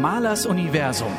Mahlers 0.00 0.46
Universum. 0.46 1.12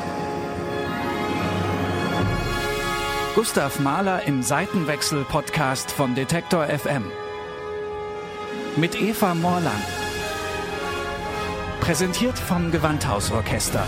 Gustav 3.34 3.78
Mahler 3.78 4.22
im 4.22 4.42
Seitenwechsel-Podcast 4.42 5.90
von 5.90 6.14
Detektor 6.14 6.64
FM. 6.64 7.04
Mit 8.76 8.98
Eva 8.98 9.34
Morland. 9.34 9.84
Präsentiert 11.80 12.38
vom 12.38 12.70
Gewandhausorchester. 12.70 13.84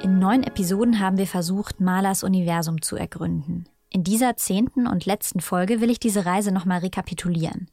In 0.00 0.20
neun 0.20 0.44
Episoden 0.44 1.00
haben 1.00 1.18
wir 1.18 1.26
versucht, 1.26 1.80
Mahlers 1.80 2.22
Universum 2.22 2.82
zu 2.82 2.94
ergründen. 2.94 3.68
In 3.92 4.04
dieser 4.04 4.36
zehnten 4.36 4.86
und 4.86 5.04
letzten 5.04 5.40
Folge 5.40 5.80
will 5.80 5.90
ich 5.90 5.98
diese 5.98 6.24
Reise 6.24 6.52
nochmal 6.52 6.78
rekapitulieren. 6.78 7.68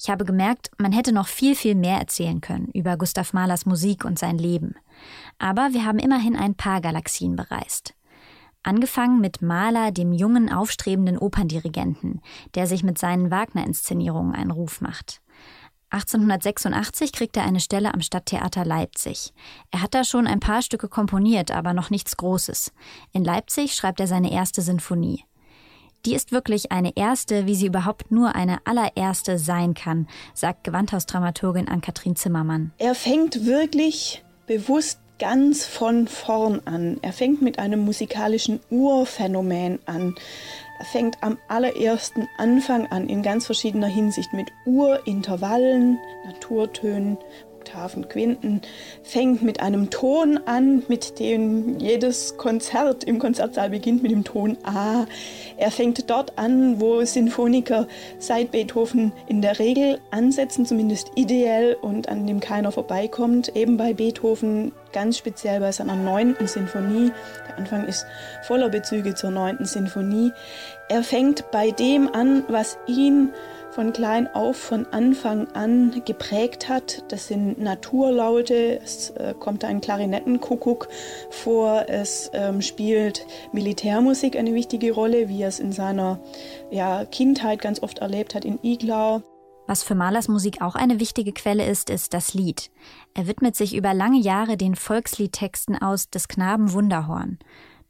Ich 0.00 0.08
habe 0.08 0.24
gemerkt, 0.24 0.70
man 0.78 0.92
hätte 0.92 1.10
noch 1.10 1.26
viel, 1.26 1.56
viel 1.56 1.74
mehr 1.74 1.98
erzählen 1.98 2.40
können 2.40 2.68
über 2.72 2.96
Gustav 2.96 3.32
Mahlers 3.32 3.66
Musik 3.66 4.04
und 4.04 4.16
sein 4.16 4.38
Leben. 4.38 4.76
Aber 5.38 5.70
wir 5.72 5.84
haben 5.84 5.98
immerhin 5.98 6.36
ein 6.36 6.54
paar 6.54 6.80
Galaxien 6.80 7.34
bereist. 7.34 7.94
Angefangen 8.62 9.20
mit 9.20 9.42
Mahler, 9.42 9.90
dem 9.90 10.12
jungen, 10.12 10.52
aufstrebenden 10.52 11.18
Operndirigenten, 11.18 12.20
der 12.54 12.68
sich 12.68 12.84
mit 12.84 12.98
seinen 12.98 13.32
Wagner-Inszenierungen 13.32 14.36
einen 14.36 14.52
Ruf 14.52 14.80
macht. 14.80 15.20
1886 15.90 17.12
kriegt 17.12 17.36
er 17.36 17.44
eine 17.44 17.60
Stelle 17.60 17.92
am 17.92 18.02
Stadttheater 18.02 18.64
Leipzig. 18.64 19.32
Er 19.72 19.82
hat 19.82 19.94
da 19.94 20.04
schon 20.04 20.28
ein 20.28 20.40
paar 20.40 20.62
Stücke 20.62 20.88
komponiert, 20.88 21.50
aber 21.50 21.72
noch 21.72 21.90
nichts 21.90 22.16
Großes. 22.16 22.72
In 23.12 23.24
Leipzig 23.24 23.74
schreibt 23.74 23.98
er 23.98 24.06
seine 24.06 24.32
erste 24.32 24.62
Sinfonie. 24.62 25.24
Die 26.06 26.14
ist 26.14 26.30
wirklich 26.30 26.70
eine 26.70 26.92
erste, 26.96 27.46
wie 27.46 27.56
sie 27.56 27.66
überhaupt 27.66 28.12
nur 28.12 28.36
eine 28.36 28.58
allererste 28.64 29.38
sein 29.38 29.74
kann, 29.74 30.06
sagt 30.34 30.62
Gewandhausdramaturgin 30.62 31.66
Ann-Kathrin 31.66 32.14
Zimmermann. 32.14 32.70
Er 32.78 32.94
fängt 32.94 33.44
wirklich 33.44 34.24
bewusst 34.46 35.00
ganz 35.18 35.66
von 35.66 36.06
vorn 36.06 36.60
an. 36.64 36.98
Er 37.02 37.12
fängt 37.12 37.42
mit 37.42 37.58
einem 37.58 37.80
musikalischen 37.80 38.60
Urphänomen 38.70 39.80
an. 39.86 40.14
Er 40.78 40.84
fängt 40.84 41.20
am 41.24 41.38
allerersten 41.48 42.28
Anfang 42.38 42.86
an 42.86 43.08
in 43.08 43.24
ganz 43.24 43.46
verschiedener 43.46 43.88
Hinsicht 43.88 44.32
mit 44.32 44.46
Urintervallen, 44.64 45.98
Naturtönen 46.26 47.18
Oktaven, 47.66 48.08
Quinten, 48.08 48.62
fängt 49.02 49.42
mit 49.42 49.60
einem 49.60 49.90
Ton 49.90 50.38
an, 50.46 50.84
mit 50.88 51.18
dem 51.18 51.78
jedes 51.80 52.36
Konzert 52.36 53.02
im 53.02 53.18
Konzertsaal 53.18 53.70
beginnt 53.70 54.02
mit 54.02 54.12
dem 54.12 54.22
Ton 54.22 54.56
A. 54.62 55.06
Er 55.56 55.70
fängt 55.72 56.08
dort 56.08 56.38
an, 56.38 56.80
wo 56.80 57.04
Sinfoniker 57.04 57.88
seit 58.18 58.52
Beethoven 58.52 59.12
in 59.26 59.42
der 59.42 59.58
Regel 59.58 59.98
ansetzen, 60.12 60.64
zumindest 60.64 61.10
ideell 61.16 61.76
und 61.80 62.08
an 62.08 62.26
dem 62.26 62.38
keiner 62.38 62.70
vorbeikommt. 62.70 63.56
Eben 63.56 63.76
bei 63.76 63.94
Beethoven 63.94 64.72
ganz 64.92 65.18
speziell 65.18 65.60
bei 65.60 65.72
seiner 65.72 65.96
neunten 65.96 66.46
Sinfonie. 66.46 67.10
Der 67.48 67.58
Anfang 67.58 67.84
ist 67.86 68.06
voller 68.44 68.68
Bezüge 68.68 69.14
zur 69.14 69.32
neunten 69.32 69.66
Sinfonie. 69.66 70.30
Er 70.88 71.02
fängt 71.02 71.50
bei 71.50 71.72
dem 71.72 72.14
an, 72.14 72.44
was 72.48 72.78
ihn 72.86 73.32
von 73.76 73.92
klein 73.92 74.26
auf, 74.34 74.56
von 74.56 74.86
Anfang 74.86 75.48
an 75.48 76.00
geprägt 76.06 76.70
hat. 76.70 77.04
Das 77.08 77.28
sind 77.28 77.58
Naturlaute, 77.60 78.80
es 78.82 79.10
äh, 79.10 79.34
kommt 79.38 79.64
ein 79.64 79.82
Klarinettenkuckuck 79.82 80.88
vor, 81.28 81.84
es 81.86 82.30
ähm, 82.32 82.62
spielt 82.62 83.26
Militärmusik 83.52 84.34
eine 84.34 84.54
wichtige 84.54 84.92
Rolle, 84.92 85.28
wie 85.28 85.42
er 85.42 85.48
es 85.48 85.60
in 85.60 85.72
seiner 85.72 86.20
ja, 86.70 87.04
Kindheit 87.04 87.60
ganz 87.60 87.82
oft 87.82 87.98
erlebt 87.98 88.34
hat 88.34 88.46
in 88.46 88.58
Iglau. 88.62 89.20
Was 89.66 89.82
für 89.82 89.94
Mahlers 89.94 90.28
Musik 90.28 90.62
auch 90.62 90.74
eine 90.74 90.98
wichtige 90.98 91.32
Quelle 91.32 91.66
ist, 91.66 91.90
ist 91.90 92.14
das 92.14 92.32
Lied. 92.32 92.70
Er 93.12 93.26
widmet 93.26 93.56
sich 93.56 93.76
über 93.76 93.92
lange 93.92 94.20
Jahre 94.20 94.56
den 94.56 94.74
Volksliedtexten 94.74 95.76
aus 95.82 96.08
des 96.08 96.28
Knaben 96.28 96.72
Wunderhorn. 96.72 97.38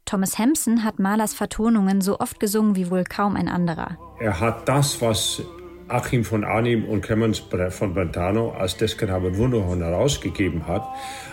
Thomas 0.03 0.37
Hampson 0.37 0.83
hat 0.83 0.99
Mahlers 0.99 1.33
Vertonungen 1.33 2.01
so 2.01 2.19
oft 2.19 2.41
gesungen 2.41 2.75
wie 2.75 2.89
wohl 2.91 3.05
kaum 3.05 3.37
ein 3.37 3.47
anderer. 3.47 3.97
Er 4.19 4.39
hat 4.39 4.67
das, 4.67 5.01
was 5.01 5.41
Achim 5.87 6.23
von 6.23 6.43
Arnim 6.43 6.85
und 6.85 7.01
Clemens 7.01 7.41
von 7.69 7.93
Brentano 7.93 8.51
als 8.51 8.77
Deskenhaber 8.77 9.37
Wunderhorn 9.37 9.81
herausgegeben 9.81 10.67
hat, 10.67 10.85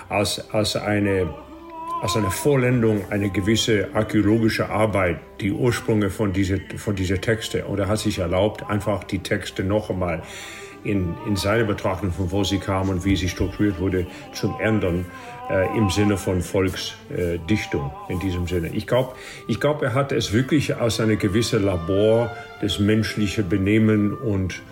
als, 0.08 0.50
als, 0.52 0.76
eine, 0.76 1.28
als 2.02 2.16
eine 2.16 2.30
Vollendung, 2.30 3.04
eine 3.10 3.30
gewisse 3.30 3.88
archäologische 3.94 4.68
Arbeit, 4.68 5.18
die 5.40 5.50
Ursprünge 5.50 6.10
von 6.10 6.32
dieser 6.32 6.58
von 6.76 6.94
diese 6.94 7.20
Texte. 7.20 7.64
Und 7.64 7.80
er 7.80 7.88
hat 7.88 7.98
sich 7.98 8.20
erlaubt, 8.20 8.68
einfach 8.68 9.04
die 9.04 9.18
Texte 9.18 9.64
noch 9.64 9.90
einmal 9.90 10.22
in, 10.84 11.14
in 11.26 11.36
seiner 11.36 11.64
Betrachtung, 11.64 12.12
von 12.12 12.30
wo 12.30 12.44
sie 12.44 12.58
kamen 12.58 12.90
und 12.90 13.04
wie 13.04 13.16
sie 13.16 13.28
strukturiert 13.28 13.80
wurde, 13.80 14.06
zum 14.32 14.58
Ändern 14.60 15.06
äh, 15.50 15.76
im 15.76 15.90
Sinne 15.90 16.16
von 16.16 16.40
Volksdichtung 16.40 17.90
äh, 18.08 18.12
in 18.12 18.20
diesem 18.20 18.46
Sinne. 18.46 18.68
Ich 18.68 18.86
glaube, 18.86 19.14
ich 19.48 19.60
glaub, 19.60 19.82
er 19.82 19.94
hat 19.94 20.12
es 20.12 20.32
wirklich 20.32 20.76
als 20.76 21.00
eine 21.00 21.16
gewisse 21.16 21.58
Labor 21.58 22.30
des 22.62 22.78
menschlichen 22.78 23.48
Benehmen 23.48 24.12
und, 24.14 24.62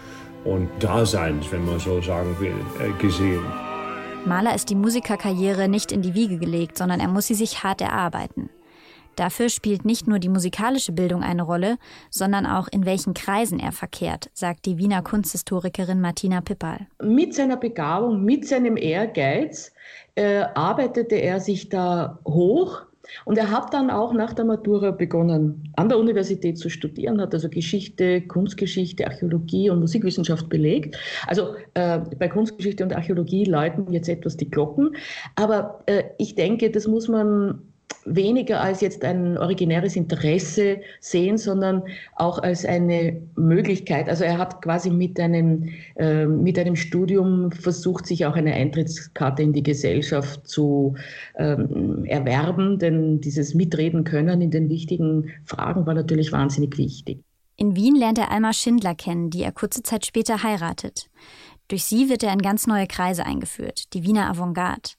und 0.45 0.69
Daseins, 0.81 1.51
wenn 1.51 1.65
man 1.65 1.79
so 1.79 2.01
sagen 2.01 2.37
will, 2.39 2.55
äh, 2.81 2.93
gesehen. 3.01 3.43
Mahler 4.25 4.55
ist 4.55 4.71
die 4.71 4.77
Musikerkarriere 4.77 5.69
nicht 5.69 5.91
in 5.91 6.01
die 6.01 6.15
Wiege 6.15 6.39
gelegt, 6.39 6.79
sondern 6.79 7.01
er 7.01 7.09
muss 7.09 7.27
sie 7.27 7.35
sich 7.35 7.65
hart 7.65 7.81
erarbeiten. 7.81 8.51
Dafür 9.17 9.49
spielt 9.49 9.85
nicht 9.85 10.09
nur 10.09 10.19
die 10.19 10.29
musikalische 10.29 10.93
Bildung 10.93 11.23
eine 11.23 11.43
Rolle, 11.43 11.77
sondern 12.11 12.47
auch 12.47 12.69
in 12.69 12.87
welchen 12.87 13.15
Kreisen 13.15 13.59
er 13.59 13.73
verkehrt, 13.73 14.31
sagt 14.33 14.67
die 14.67 14.79
Wiener 14.79 15.03
Kunsthistorikerin 15.03 16.01
Martina 16.01 16.41
Pippal. 16.41 16.87
Mit 17.03 17.35
seiner 17.35 17.57
Begabung, 17.57 18.25
mit 18.25 18.47
seinem 18.47 18.77
Ehrgeiz 18.77 19.73
äh, 20.15 20.45
arbeitete 20.55 21.17
er 21.17 21.41
sich 21.41 21.69
da 21.69 22.19
hoch. 22.27 22.83
Und 23.25 23.37
er 23.37 23.51
hat 23.51 23.75
dann 23.75 23.91
auch 23.91 24.13
nach 24.15 24.33
der 24.33 24.45
Matura 24.45 24.93
begonnen, 24.93 25.71
an 25.77 25.89
der 25.89 25.99
Universität 25.99 26.57
zu 26.57 26.71
studieren, 26.71 27.21
hat 27.21 27.35
also 27.35 27.49
Geschichte, 27.49 28.23
Kunstgeschichte, 28.23 29.07
Archäologie 29.07 29.69
und 29.71 29.81
Musikwissenschaft 29.81 30.49
belegt. 30.49 30.97
Also 31.27 31.57
äh, 31.75 31.99
bei 31.99 32.29
Kunstgeschichte 32.29 32.85
und 32.85 32.95
Archäologie 32.95 33.45
läuten 33.45 33.93
jetzt 33.93 34.09
etwas 34.09 34.37
die 34.37 34.49
Glocken. 34.49 34.97
Aber 35.35 35.83
äh, 35.87 36.05
ich 36.19 36.37
denke, 36.37 36.71
das 36.71 36.87
muss 36.87 37.09
man 37.09 37.61
weniger 38.05 38.61
als 38.61 38.81
jetzt 38.81 39.05
ein 39.05 39.39
originäres 39.39 39.97
Interesse 39.97 40.81
sehen, 41.01 41.39
sondern 41.39 41.83
auch 42.17 42.39
als 42.39 42.65
eine 42.65 43.21
Möglichkeit. 43.37 44.09
Also 44.09 44.25
er 44.25 44.39
hat 44.39 44.63
quasi 44.63 44.91
mit 44.91 45.19
einem, 45.21 45.69
äh, 45.97 46.27
mit 46.27 46.59
einem 46.59 46.77
Studium 46.77 47.53
versucht, 47.53 48.07
sich 48.07 48.27
auch 48.27 48.35
eine 48.35 48.53
Eintrittskarte 48.55 49.43
in 49.43 49.53
die 49.53 49.63
Gesellschaft 49.63 50.47
zu 50.47 50.95
ähm, 51.37 52.05
erwerben, 52.05 52.79
denn 52.79 53.21
dieses 53.21 53.55
Mitreden 53.55 54.05
können 54.05 54.41
in 54.41 54.51
den 54.51 54.69
wichtigen 54.69 55.31
Fragen 55.45 55.87
war 55.87 55.95
natürlich 55.95 56.33
wahnsinnig 56.33 56.79
wichtig. 56.79 57.23
In 57.57 57.77
Wien 57.77 57.95
lernt 57.95 58.19
er 58.19 58.31
Alma 58.31 58.53
Schindler 58.53 58.95
kennen, 58.95 59.31
die 59.31 59.43
er 59.43 59.53
kurze 59.53 59.83
Zeit 59.83 60.07
später 60.07 60.43
heiratet. 60.43 61.11
Durch 61.69 61.85
sie 61.85 62.09
wird 62.09 62.23
er 62.23 62.33
in 62.33 62.43
ganz 62.43 62.67
neue 62.67 62.87
Kreise 62.87 63.25
eingeführt, 63.25 63.95
die 63.95 64.03
Wiener 64.03 64.29
Avantgarde. 64.29 64.91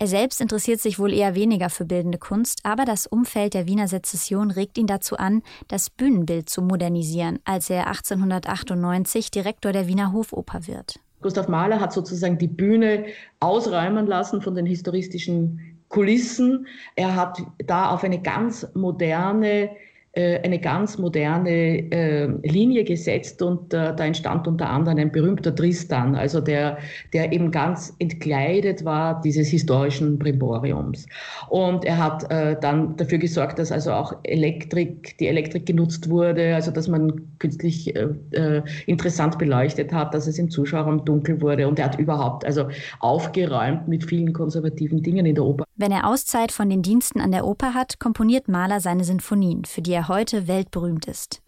Er 0.00 0.06
selbst 0.06 0.40
interessiert 0.40 0.80
sich 0.80 1.00
wohl 1.00 1.12
eher 1.12 1.34
weniger 1.34 1.70
für 1.70 1.84
bildende 1.84 2.18
Kunst, 2.18 2.60
aber 2.62 2.84
das 2.84 3.08
Umfeld 3.08 3.54
der 3.54 3.66
Wiener 3.66 3.88
Sezession 3.88 4.52
regt 4.52 4.78
ihn 4.78 4.86
dazu 4.86 5.16
an, 5.16 5.42
das 5.66 5.90
Bühnenbild 5.90 6.48
zu 6.48 6.62
modernisieren, 6.62 7.40
als 7.44 7.68
er 7.68 7.88
1898 7.88 9.32
Direktor 9.32 9.72
der 9.72 9.88
Wiener 9.88 10.12
Hofoper 10.12 10.68
wird. 10.68 11.00
Gustav 11.20 11.48
Mahler 11.48 11.80
hat 11.80 11.92
sozusagen 11.92 12.38
die 12.38 12.46
Bühne 12.46 13.06
ausräumen 13.40 14.06
lassen 14.06 14.40
von 14.40 14.54
den 14.54 14.66
historistischen 14.66 15.80
Kulissen. 15.88 16.68
Er 16.94 17.16
hat 17.16 17.42
da 17.66 17.90
auf 17.90 18.04
eine 18.04 18.22
ganz 18.22 18.68
moderne 18.74 19.70
eine 20.18 20.58
ganz 20.58 20.98
moderne 20.98 21.50
äh, 21.50 22.26
Linie 22.42 22.84
gesetzt 22.84 23.40
und 23.42 23.72
äh, 23.72 23.94
da 23.94 24.04
entstand 24.04 24.46
unter 24.48 24.68
anderem 24.68 24.98
ein 24.98 25.12
berühmter 25.12 25.54
Tristan, 25.54 26.14
also 26.14 26.40
der, 26.40 26.78
der 27.12 27.32
eben 27.32 27.50
ganz 27.50 27.94
entkleidet 27.98 28.84
war 28.84 29.20
dieses 29.20 29.48
historischen 29.48 30.18
Brimboriums. 30.18 31.06
Und 31.48 31.84
er 31.84 31.98
hat 31.98 32.30
äh, 32.30 32.56
dann 32.60 32.96
dafür 32.96 33.18
gesorgt, 33.18 33.58
dass 33.58 33.70
also 33.70 33.92
auch 33.92 34.12
Elektrik, 34.24 35.16
die 35.18 35.28
Elektrik 35.28 35.66
genutzt 35.66 36.10
wurde, 36.10 36.54
also 36.54 36.70
dass 36.70 36.88
man 36.88 37.38
künstlich 37.38 37.94
äh, 37.94 38.08
äh, 38.32 38.62
interessant 38.86 39.38
beleuchtet 39.38 39.92
hat, 39.92 40.14
dass 40.14 40.26
es 40.26 40.38
im 40.38 40.50
Zuschauerraum 40.50 41.04
dunkel 41.04 41.40
wurde 41.40 41.68
und 41.68 41.78
er 41.78 41.86
hat 41.86 41.98
überhaupt 41.98 42.44
also 42.44 42.68
aufgeräumt 43.00 43.88
mit 43.88 44.04
vielen 44.04 44.32
konservativen 44.32 45.02
Dingen 45.02 45.26
in 45.26 45.34
der 45.34 45.44
Oper. 45.44 45.67
Wenn 45.80 45.92
er 45.92 46.08
Auszeit 46.08 46.50
von 46.50 46.68
den 46.68 46.82
Diensten 46.82 47.20
an 47.20 47.30
der 47.30 47.46
Oper 47.46 47.72
hat, 47.72 48.00
komponiert 48.00 48.48
Mahler 48.48 48.80
seine 48.80 49.04
Sinfonien, 49.04 49.64
für 49.64 49.80
die 49.80 49.92
er 49.92 50.08
heute 50.08 50.48
weltberühmt 50.48 51.06
ist. 51.06 51.40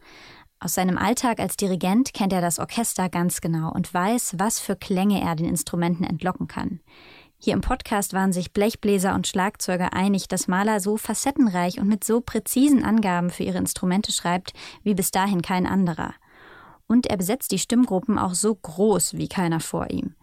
Aus 0.61 0.75
seinem 0.75 0.99
Alltag 0.99 1.41
als 1.41 1.57
Dirigent 1.57 2.15
kennt 2.15 2.33
er 2.33 2.41
das 2.41 2.61
Orchester 2.61 3.09
ganz 3.09 3.41
genau 3.41 3.73
und 3.73 3.93
weiß, 3.93 4.37
was 4.39 4.61
für 4.61 4.77
Klänge 4.77 5.21
er 5.21 5.35
den 5.35 5.49
Instrumenten 5.49 6.05
entlocken 6.05 6.47
kann. 6.47 6.79
Hier 7.39 7.55
im 7.55 7.61
Podcast 7.61 8.13
waren 8.13 8.33
sich 8.33 8.53
Blechbläser 8.53 9.17
und 9.17 9.27
Schlagzeuger 9.27 9.95
einig, 9.95 10.29
dass 10.29 10.47
Mahler 10.47 10.79
so 10.79 10.97
facettenreich 10.97 11.81
und 11.81 11.89
mit 11.89 12.05
so 12.05 12.21
präzisen 12.21 12.85
Angaben 12.85 13.31
für 13.31 13.43
ihre 13.43 13.59
Instrumente 13.59 14.13
schreibt, 14.13 14.53
wie 14.85 14.95
bis 14.95 15.11
dahin 15.11 15.43
kein 15.43 15.67
anderer. 15.67 16.15
Und 16.87 17.09
er 17.09 17.17
besetzt 17.17 17.51
die 17.51 17.59
Stimmgruppen 17.59 18.17
auch 18.17 18.35
so 18.35 18.55
groß 18.55 19.15
wie 19.15 19.29
keiner 19.29 19.59
vor 19.59 19.91
ihm. 19.91 20.15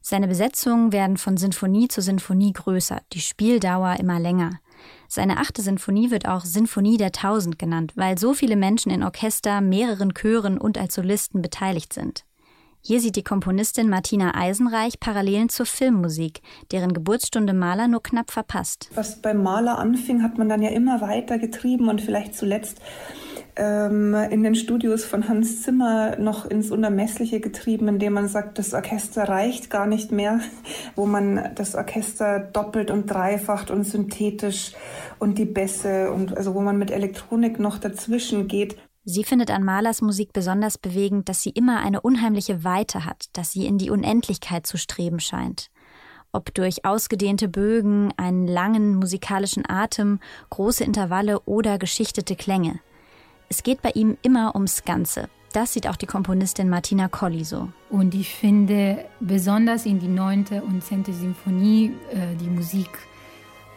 Seine 0.00 0.28
Besetzungen 0.28 0.92
werden 0.92 1.16
von 1.16 1.36
Sinfonie 1.36 1.88
zu 1.88 2.00
Sinfonie 2.00 2.52
größer, 2.52 3.00
die 3.12 3.20
Spieldauer 3.20 3.96
immer 3.98 4.18
länger. 4.18 4.60
Seine 5.08 5.38
achte 5.38 5.62
Sinfonie 5.62 6.10
wird 6.10 6.28
auch 6.28 6.44
Sinfonie 6.44 6.96
der 6.96 7.12
Tausend 7.12 7.58
genannt, 7.58 7.92
weil 7.96 8.18
so 8.18 8.34
viele 8.34 8.56
Menschen 8.56 8.92
in 8.92 9.02
Orchester, 9.02 9.60
mehreren 9.60 10.14
Chören 10.14 10.58
und 10.58 10.78
als 10.78 10.94
Solisten 10.94 11.42
beteiligt 11.42 11.92
sind. 11.92 12.24
Hier 12.80 13.00
sieht 13.00 13.16
die 13.16 13.24
Komponistin 13.24 13.88
Martina 13.88 14.34
Eisenreich 14.34 15.00
Parallelen 15.00 15.48
zur 15.48 15.66
Filmmusik, 15.66 16.40
deren 16.70 16.94
Geburtsstunde 16.94 17.52
Mahler 17.52 17.88
nur 17.88 18.02
knapp 18.02 18.30
verpasst. 18.30 18.88
Was 18.94 19.20
beim 19.20 19.42
Mahler 19.42 19.78
anfing, 19.78 20.22
hat 20.22 20.38
man 20.38 20.48
dann 20.48 20.62
ja 20.62 20.70
immer 20.70 21.00
weiter 21.00 21.38
getrieben 21.38 21.88
und 21.88 22.00
vielleicht 22.00 22.36
zuletzt 22.36 22.80
ähm, 23.58 24.14
in 24.14 24.42
den 24.42 24.54
Studios 24.54 25.04
von 25.04 25.28
Hans 25.28 25.62
Zimmer 25.62 26.16
noch 26.16 26.46
ins 26.46 26.70
Unermessliche 26.70 27.40
getrieben, 27.40 27.88
indem 27.88 28.14
man 28.14 28.28
sagt, 28.28 28.58
das 28.58 28.72
Orchester 28.72 29.24
reicht 29.28 29.68
gar 29.68 29.86
nicht 29.86 30.12
mehr, 30.12 30.40
wo 30.94 31.04
man 31.04 31.50
das 31.56 31.74
Orchester 31.74 32.38
doppelt 32.38 32.90
und 32.90 33.06
dreifacht 33.06 33.70
und 33.70 33.84
synthetisch 33.84 34.72
und 35.18 35.38
die 35.38 35.44
Bässe 35.44 36.12
und 36.12 36.36
also 36.36 36.54
wo 36.54 36.60
man 36.60 36.78
mit 36.78 36.90
Elektronik 36.90 37.58
noch 37.58 37.78
dazwischen 37.78 38.48
geht. 38.48 38.76
Sie 39.04 39.24
findet 39.24 39.50
an 39.50 39.64
Mahlers 39.64 40.02
Musik 40.02 40.32
besonders 40.32 40.78
bewegend, 40.78 41.28
dass 41.28 41.42
sie 41.42 41.50
immer 41.50 41.80
eine 41.80 42.00
unheimliche 42.00 42.62
Weite 42.62 43.04
hat, 43.04 43.26
dass 43.32 43.52
sie 43.52 43.66
in 43.66 43.78
die 43.78 43.90
Unendlichkeit 43.90 44.66
zu 44.66 44.76
streben 44.76 45.18
scheint. 45.18 45.70
Ob 46.30 46.52
durch 46.52 46.84
ausgedehnte 46.84 47.48
Bögen, 47.48 48.12
einen 48.18 48.46
langen 48.46 48.96
musikalischen 48.96 49.64
Atem, 49.68 50.20
große 50.50 50.84
Intervalle 50.84 51.40
oder 51.40 51.78
geschichtete 51.78 52.36
Klänge. 52.36 52.80
Es 53.48 53.62
geht 53.62 53.82
bei 53.82 53.90
ihm 53.90 54.18
immer 54.22 54.54
ums 54.54 54.84
Ganze. 54.84 55.28
Das 55.52 55.72
sieht 55.72 55.88
auch 55.88 55.96
die 55.96 56.06
Komponistin 56.06 56.68
Martina 56.68 57.08
Colli 57.08 57.44
so. 57.44 57.68
Und 57.88 58.14
ich 58.14 58.34
finde 58.34 59.06
besonders 59.20 59.86
in 59.86 59.98
die 59.98 60.08
neunte 60.08 60.62
und 60.62 60.84
zehnte 60.84 61.12
Symphonie 61.14 61.92
äh, 62.12 62.36
die 62.36 62.50
Musik 62.50 62.90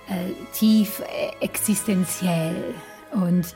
äh, 0.09 0.33
tief 0.53 0.99
äh, 0.99 1.43
existenziell 1.43 2.75
und, 3.11 3.55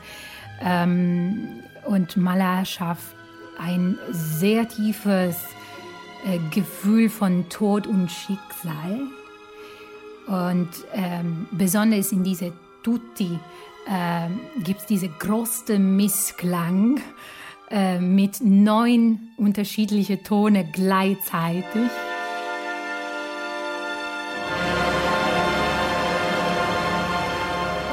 ähm, 0.62 1.62
und 1.84 2.16
Mahler 2.16 2.64
schafft 2.64 3.14
ein 3.58 3.98
sehr 4.10 4.66
tiefes 4.68 5.36
äh, 6.26 6.38
Gefühl 6.50 7.10
von 7.10 7.48
Tod 7.50 7.86
und 7.86 8.10
Schicksal. 8.10 9.00
Und 10.26 10.70
ähm, 10.92 11.46
besonders 11.52 12.10
in 12.10 12.24
diese 12.24 12.52
Tutti 12.86 13.36
äh, 13.88 14.28
gibt 14.62 14.82
es 14.82 14.86
diese 14.86 15.08
große 15.08 15.76
Missklang 15.76 17.00
äh, 17.68 17.98
mit 17.98 18.40
neun 18.40 19.30
unterschiedlichen 19.36 20.22
Tone 20.22 20.64
gleichzeitig. 20.70 21.90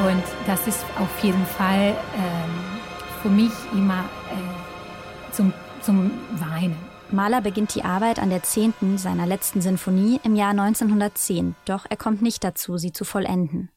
Und 0.06 0.24
das 0.46 0.68
ist 0.68 0.86
auf 1.00 1.24
jeden 1.24 1.44
Fall 1.48 1.90
äh, 1.90 3.24
für 3.24 3.30
mich 3.30 3.52
immer 3.72 4.06
äh, 4.30 5.34
zum, 5.34 5.54
zum 5.82 6.12
Weinen. 6.34 6.78
Mahler 7.10 7.42
beginnt 7.42 7.74
die 7.74 7.84
Arbeit 7.84 8.20
an 8.20 8.30
der 8.30 8.44
zehnten 8.44 9.00
seiner 9.00 9.26
letzten 9.26 9.60
Sinfonie 9.60 10.20
im 10.24 10.36
Jahr 10.36 10.52
1910, 10.52 11.56
doch 11.66 11.88
er 11.90 11.98
kommt 11.98 12.22
nicht 12.22 12.44
dazu, 12.44 12.78
sie 12.78 12.94
zu 12.94 13.06
vollenden. 13.06 13.70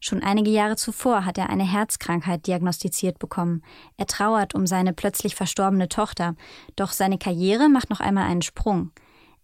Schon 0.00 0.22
einige 0.22 0.50
Jahre 0.50 0.76
zuvor 0.76 1.24
hat 1.24 1.38
er 1.38 1.50
eine 1.50 1.64
Herzkrankheit 1.64 2.46
diagnostiziert 2.46 3.18
bekommen. 3.18 3.62
Er 3.96 4.06
trauert 4.06 4.54
um 4.54 4.66
seine 4.66 4.92
plötzlich 4.92 5.34
verstorbene 5.34 5.88
Tochter, 5.88 6.34
doch 6.76 6.92
seine 6.92 7.18
Karriere 7.18 7.68
macht 7.68 7.90
noch 7.90 8.00
einmal 8.00 8.24
einen 8.24 8.42
Sprung. 8.42 8.90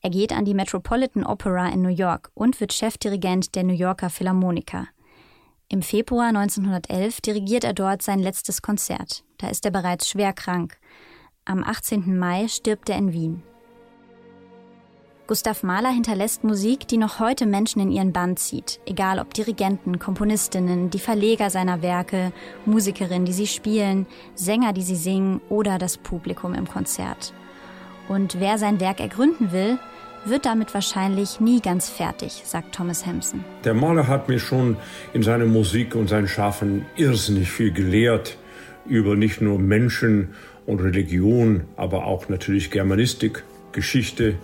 Er 0.03 0.11
geht 0.11 0.33
an 0.33 0.45
die 0.45 0.55
Metropolitan 0.55 1.27
Opera 1.27 1.69
in 1.69 1.83
New 1.83 1.89
York 1.89 2.31
und 2.35 2.61
wird 2.61 2.73
Chefdirigent 2.73 3.55
der 3.55 3.65
New 3.65 3.75
Yorker 3.75 4.09
Philharmoniker. 4.11 4.87
Im 5.69 5.83
Februar 5.83 6.29
1911 6.29 7.21
dirigiert 7.21 7.65
er 7.65 7.75
dort 7.75 8.03
sein 8.03 8.19
letztes 8.19 8.61
Konzert. 8.61 9.25
Da 9.39 9.49
ist 9.49 9.65
er 9.65 9.71
bereits 9.71 10.09
schwer 10.09 10.33
krank. 10.33 10.79
Am 11.45 11.63
18. 11.63 12.19
Mai 12.19 12.49
stirbt 12.49 12.89
er 12.89 12.97
in 12.97 13.13
Wien. 13.13 13.43
Gustav 15.31 15.63
Mahler 15.63 15.91
hinterlässt 15.91 16.43
Musik, 16.43 16.89
die 16.89 16.97
noch 16.97 17.21
heute 17.21 17.47
Menschen 17.47 17.81
in 17.81 17.93
ihren 17.93 18.13
Band 18.13 18.41
zieht, 18.41 18.81
egal 18.85 19.21
ob 19.21 19.33
Dirigenten, 19.33 20.01
Komponistinnen, 20.01 20.91
die 20.91 20.99
Verleger 20.99 21.51
seiner 21.51 21.83
Werke, 21.83 22.33
Musikerinnen, 22.67 23.27
die 23.27 23.33
sie 23.33 23.47
spielen, 23.47 24.07
Sänger, 24.35 24.73
die 24.73 24.83
sie 24.83 24.97
singen 24.97 25.41
oder 25.49 25.79
das 25.79 25.99
Publikum 25.99 26.53
im 26.53 26.67
Konzert. 26.67 27.33
Und 28.09 28.41
wer 28.41 28.59
sein 28.59 28.81
Werk 28.81 28.99
ergründen 28.99 29.53
will, 29.53 29.79
wird 30.25 30.47
damit 30.47 30.75
wahrscheinlich 30.75 31.39
nie 31.39 31.61
ganz 31.61 31.89
fertig, 31.89 32.43
sagt 32.45 32.75
Thomas 32.75 33.07
Hampson. 33.07 33.45
Der 33.63 33.75
Mahler 33.75 34.09
hat 34.09 34.29
mir 34.29 34.41
schon 34.41 34.79
in 35.13 35.23
seiner 35.23 35.47
Musik 35.47 35.95
und 35.95 36.09
seinem 36.09 36.27
Schaffen 36.27 36.87
irrsinnig 36.97 37.53
viel 37.53 37.71
gelehrt 37.71 38.37
über 38.85 39.15
nicht 39.15 39.41
nur 39.41 39.61
Menschen 39.61 40.35
und 40.67 40.81
Religion, 40.81 41.69
aber 41.77 42.07
auch 42.07 42.29
natürlich 42.29 42.73
Germanistik, 42.73 43.45
Geschichte, 43.71 44.35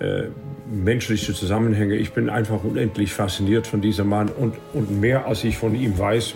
äh, 0.00 0.24
menschliche 0.70 1.34
Zusammenhänge. 1.34 1.96
Ich 1.96 2.12
bin 2.12 2.30
einfach 2.30 2.64
unendlich 2.64 3.12
fasziniert 3.12 3.66
von 3.66 3.80
diesem 3.80 4.08
Mann 4.08 4.28
und, 4.28 4.54
und 4.72 5.00
mehr 5.00 5.26
als 5.26 5.44
ich 5.44 5.58
von 5.58 5.74
ihm 5.74 5.98
weiß, 5.98 6.34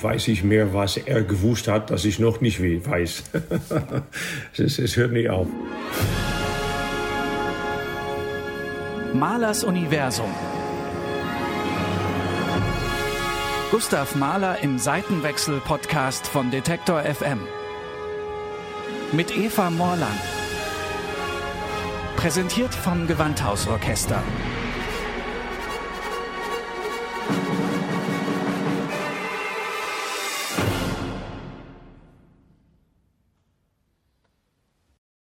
weiß 0.00 0.28
ich 0.28 0.44
mehr, 0.44 0.72
was 0.72 0.96
er 0.96 1.22
gewusst 1.22 1.68
hat, 1.68 1.90
dass 1.90 2.04
ich 2.04 2.18
noch 2.18 2.40
nicht 2.40 2.60
weiß. 2.60 3.24
es, 4.56 4.78
es 4.78 4.96
hört 4.96 5.12
nie 5.12 5.28
auf. 5.28 5.46
Mahlers 9.14 9.64
Universum. 9.64 10.30
Gustav 13.70 14.14
Mahler 14.14 14.58
im 14.62 14.78
Seitenwechsel-Podcast 14.78 16.26
von 16.26 16.50
Detektor 16.50 17.02
FM. 17.02 17.40
Mit 19.12 19.36
Eva 19.36 19.70
Morland. 19.70 20.31
Präsentiert 22.22 22.72
vom 22.72 23.08
Gewandhausorchester. 23.08 24.22